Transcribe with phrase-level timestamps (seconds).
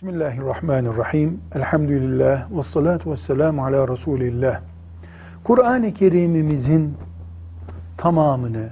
[0.00, 1.40] Bismillahirrahmanirrahim.
[1.54, 4.60] Elhamdülillah ve salatu ve selamu ala Resulillah.
[5.44, 6.96] Kur'an-ı Kerim'imizin
[7.96, 8.70] tamamını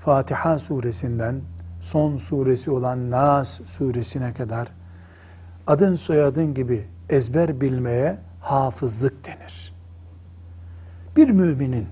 [0.00, 1.40] Fatiha suresinden
[1.80, 4.68] son suresi olan Nas suresine kadar
[5.66, 9.74] adın soyadın gibi ezber bilmeye hafızlık denir.
[11.16, 11.86] Bir müminin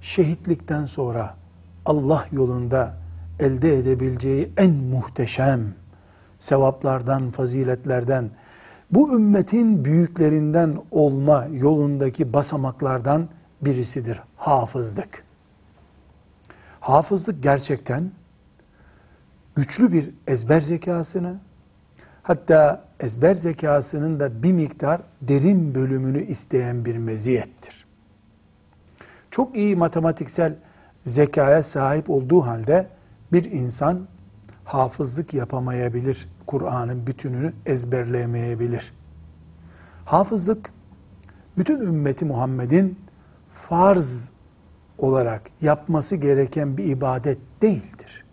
[0.00, 1.34] şehitlikten sonra
[1.86, 2.94] Allah yolunda
[3.40, 5.60] elde edebileceği en muhteşem
[6.38, 8.30] sevaplardan, faziletlerden,
[8.90, 13.28] bu ümmetin büyüklerinden olma yolundaki basamaklardan
[13.62, 15.24] birisidir hafızlık.
[16.80, 18.10] Hafızlık gerçekten
[19.56, 21.36] güçlü bir ezber zekasını,
[22.22, 27.86] hatta ezber zekasının da bir miktar derin bölümünü isteyen bir meziyettir.
[29.30, 30.54] Çok iyi matematiksel
[31.04, 32.88] zekaya sahip olduğu halde
[33.32, 34.06] bir insan
[34.68, 36.28] hafızlık yapamayabilir.
[36.46, 38.92] Kur'an'ın bütününü ezberleyemeyebilir.
[40.04, 40.72] Hafızlık
[41.58, 42.98] bütün ümmeti Muhammed'in
[43.54, 44.30] farz
[44.98, 48.24] olarak yapması gereken bir ibadet değildir.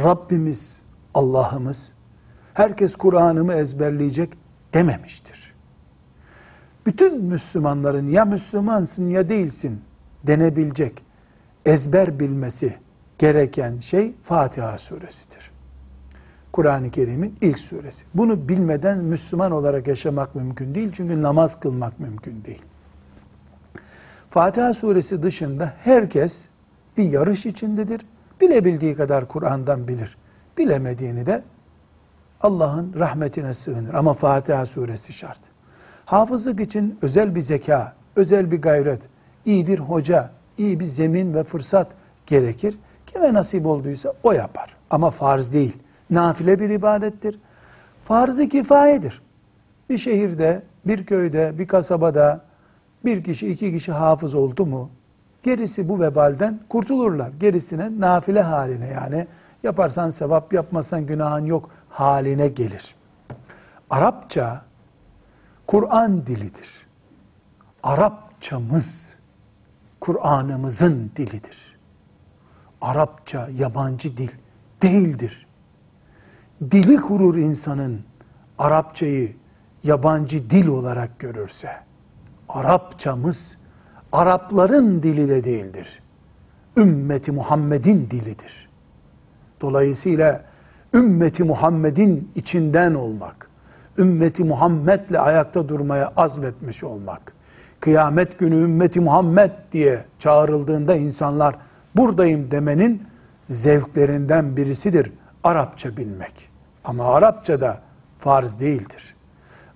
[0.00, 0.82] Rabbimiz,
[1.14, 1.92] Allah'ımız
[2.54, 4.38] herkes Kur'an'ımı ezberleyecek
[4.74, 5.54] dememiştir.
[6.86, 9.80] Bütün Müslümanların ya Müslümansın ya değilsin
[10.26, 11.02] denebilecek
[11.66, 12.78] ezber bilmesi
[13.18, 15.50] gereken şey Fatiha suresidir.
[16.52, 18.04] Kur'an-ı Kerim'in ilk suresi.
[18.14, 20.92] Bunu bilmeden Müslüman olarak yaşamak mümkün değil.
[20.92, 22.62] Çünkü namaz kılmak mümkün değil.
[24.30, 26.48] Fatiha suresi dışında herkes
[26.96, 28.06] bir yarış içindedir.
[28.40, 30.16] Bilebildiği kadar Kur'an'dan bilir.
[30.58, 31.42] Bilemediğini de
[32.40, 33.94] Allah'ın rahmetine sığınır.
[33.94, 35.40] Ama Fatiha suresi şart.
[36.04, 39.02] Hafızlık için özel bir zeka, özel bir gayret,
[39.44, 41.88] iyi bir hoca, iyi bir zemin ve fırsat
[42.26, 42.78] gerekir.
[43.12, 44.76] Kime nasip olduysa o yapar.
[44.90, 45.78] Ama farz değil.
[46.10, 47.38] Nafile bir ibadettir.
[48.04, 49.22] Farz-ı kifayedir.
[49.90, 52.40] Bir şehirde, bir köyde, bir kasabada
[53.04, 54.90] bir kişi, iki kişi hafız oldu mu
[55.42, 57.30] gerisi bu vebalden kurtulurlar.
[57.40, 59.26] Gerisine nafile haline yani
[59.62, 62.94] yaparsan sevap, yapmazsan günahın yok haline gelir.
[63.90, 64.62] Arapça
[65.66, 66.86] Kur'an dilidir.
[67.82, 69.18] Arapçamız
[70.00, 71.77] Kur'an'ımızın dilidir.
[72.80, 74.30] Arapça yabancı dil
[74.82, 75.46] değildir.
[76.70, 78.00] Dili kurur insanın
[78.58, 79.36] Arapçayı
[79.84, 81.70] yabancı dil olarak görürse.
[82.48, 83.56] Arapçamız
[84.12, 86.02] Arapların dili de değildir.
[86.76, 88.68] Ümmeti Muhammed'in dilidir.
[89.60, 90.44] Dolayısıyla
[90.94, 93.50] ümmeti Muhammed'in içinden olmak,
[93.98, 97.32] ümmeti Muhammed'le ayakta durmaya azmetmiş olmak,
[97.80, 101.54] kıyamet günü ümmeti Muhammed diye çağrıldığında insanlar
[101.98, 103.02] buradayım demenin
[103.48, 105.12] zevklerinden birisidir
[105.44, 106.50] Arapça bilmek.
[106.84, 107.80] Ama Arapça da
[108.18, 109.14] farz değildir.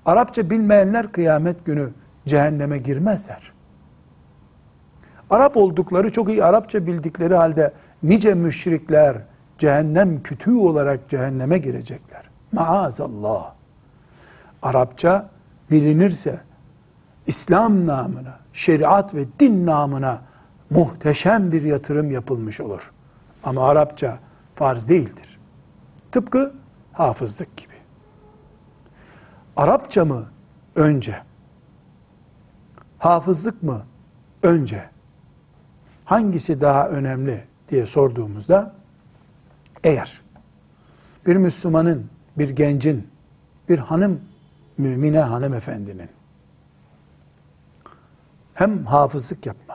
[0.06, 1.90] Arapça bilmeyenler kıyamet günü
[2.26, 3.52] cehenneme girmezler.
[5.30, 7.72] Arap oldukları çok iyi Arapça bildikleri halde
[8.02, 9.16] nice müşrikler
[9.58, 12.22] cehennem kütüğü olarak cehenneme girecekler.
[12.52, 13.52] Maazallah.
[14.62, 15.28] Arapça
[15.70, 16.40] bilinirse
[17.26, 20.20] İslam namına, şeriat ve din namına
[20.74, 22.92] muhteşem bir yatırım yapılmış olur.
[23.44, 24.18] Ama Arapça
[24.54, 25.38] farz değildir.
[26.12, 26.54] Tıpkı
[26.92, 27.72] hafızlık gibi.
[29.56, 30.26] Arapça mı
[30.76, 31.22] önce?
[32.98, 33.82] Hafızlık mı
[34.42, 34.84] önce?
[36.04, 38.74] Hangisi daha önemli diye sorduğumuzda
[39.84, 40.20] eğer
[41.26, 43.08] bir Müslümanın, bir gencin,
[43.68, 44.20] bir hanım,
[44.78, 46.08] mümine hanımefendinin
[48.54, 49.71] hem hafızlık yapma,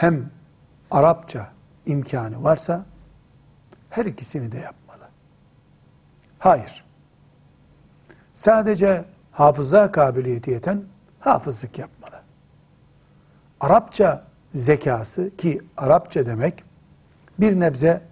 [0.00, 0.30] hem
[0.90, 1.48] Arapça
[1.86, 2.84] imkanı varsa
[3.90, 5.08] her ikisini de yapmalı.
[6.38, 6.84] Hayır.
[8.34, 10.82] Sadece hafıza kabiliyeti yeten
[11.20, 12.20] hafızlık yapmalı.
[13.60, 14.24] Arapça
[14.54, 16.64] zekası ki Arapça demek
[17.40, 18.02] bir nebze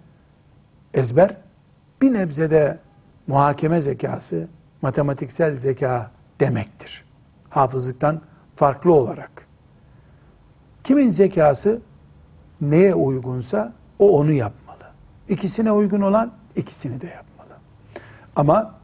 [0.93, 1.37] ezber,
[2.01, 2.79] bir nebze de
[3.27, 4.47] muhakeme zekası,
[4.81, 7.05] matematiksel zeka demektir.
[7.49, 8.21] Hafızlıktan
[8.55, 9.49] farklı olarak.
[10.83, 11.81] Kimin zekası
[12.61, 14.83] neye uygunsa o onu yapmalı.
[15.29, 17.59] İkisine uygun olan ikisini de yapmalı.
[18.35, 18.75] Ama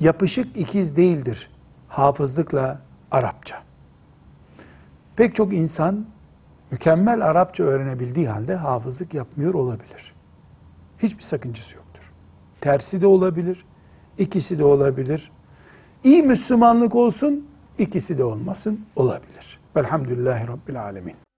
[0.00, 1.50] yapışık ikiz değildir
[1.88, 2.78] hafızlıkla
[3.10, 3.62] Arapça.
[5.16, 6.06] Pek çok insan
[6.70, 10.14] mükemmel Arapça öğrenebildiği halde hafızlık yapmıyor olabilir.
[10.98, 12.12] Hiçbir sakıncası yoktur.
[12.60, 13.64] Tersi de olabilir,
[14.18, 15.32] ikisi de olabilir.
[16.04, 17.46] İyi Müslümanlık olsun,
[17.78, 19.60] ikisi de olmasın olabilir.
[19.76, 21.31] Velhamdülillahi Rabbil Alemin.